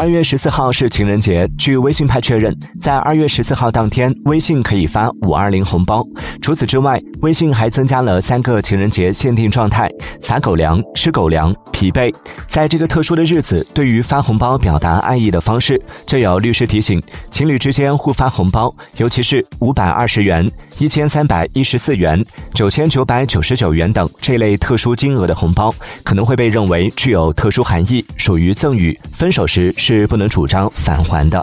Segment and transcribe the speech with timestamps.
[0.00, 6.02] 二月十四号是情人节，据微信派确认，在二月十四号当天，微信可以发五二零红包。
[6.40, 12.10] 除此之外，微信还增加了三个情人节限定状态：撒狗粮、吃狗粮、疲惫。
[12.48, 22.24] 在这个特殊的日子，对于发红包表达爱意的方式，就有律师提醒：情侣之间互发红包，尤其是五百二十元、一千三百一十四元、
[22.60, 25.74] 九千九百九十九元等这类特殊金额的红包，
[26.04, 28.94] 可能会被认为具有特殊含义，属于赠与。
[29.14, 31.42] 分手时是不能主张返还的。